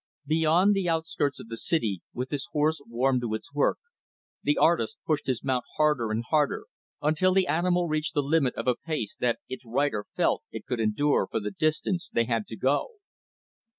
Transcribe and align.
Beyond 0.25 0.73
the 0.73 0.89
outskirts 0.89 1.39
of 1.39 1.47
the 1.47 1.57
city, 1.57 2.01
with 2.11 2.31
his 2.31 2.47
horse 2.53 2.81
warmed 2.87 3.21
to 3.21 3.35
its 3.35 3.53
work, 3.53 3.77
the 4.41 4.57
artist 4.57 4.97
pushed 5.05 5.27
his 5.27 5.43
mount 5.43 5.63
harder 5.77 6.09
and 6.09 6.23
harder 6.27 6.65
until 7.03 7.33
the 7.35 7.45
animal 7.45 7.87
reached 7.87 8.15
the 8.15 8.23
limit 8.23 8.55
of 8.55 8.65
a 8.65 8.73
pace 8.75 9.15
that 9.19 9.37
its 9.47 9.63
rider 9.63 10.07
felt 10.15 10.41
it 10.51 10.65
could 10.65 10.79
endure 10.79 11.27
for 11.29 11.39
the 11.39 11.51
distance 11.51 12.09
they 12.09 12.25
had 12.25 12.47
to 12.47 12.57
go. 12.57 12.93